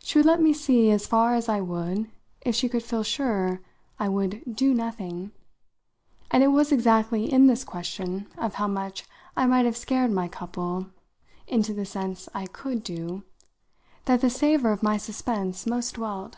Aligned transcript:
She 0.00 0.18
would 0.18 0.26
let 0.26 0.42
me 0.42 0.52
see 0.52 0.90
as 0.90 1.06
far 1.06 1.34
as 1.34 1.48
I 1.48 1.62
would 1.62 2.10
if 2.42 2.54
she 2.54 2.68
could 2.68 2.82
feel 2.82 3.02
sure 3.02 3.62
I 3.98 4.10
would 4.10 4.42
do 4.54 4.74
nothing; 4.74 5.32
and 6.30 6.42
it 6.42 6.48
was 6.48 6.70
exactly 6.70 7.32
in 7.32 7.46
this 7.46 7.64
question 7.64 8.26
of 8.36 8.56
how 8.56 8.66
much 8.66 9.06
I 9.34 9.46
might 9.46 9.64
have 9.64 9.78
scared 9.78 10.10
my 10.12 10.28
couple 10.28 10.88
into 11.46 11.72
the 11.72 11.86
sense 11.86 12.28
I 12.34 12.44
could 12.44 12.82
"do" 12.84 13.22
that 14.04 14.20
the 14.20 14.28
savour 14.28 14.70
of 14.70 14.82
my 14.82 14.98
suspense 14.98 15.64
most 15.66 15.94
dwelt. 15.94 16.36